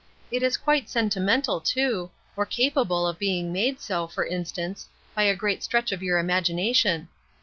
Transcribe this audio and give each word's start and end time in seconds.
It 0.31 0.41
is 0.41 0.57
quite 0.57 0.89
sentimental, 0.89 1.59
too, 1.61 2.09
or 2.35 2.43
capable 2.47 3.05
of 3.07 3.19
being 3.19 3.53
made 3.53 3.79
so, 3.79 4.07
for 4.07 4.25
instance, 4.25 4.87
by 5.13 5.21
a 5.25 5.35
great 5.35 5.61
stretch 5.61 5.91
of 5.91 6.01
your 6.01 6.17
imagination. 6.17 7.07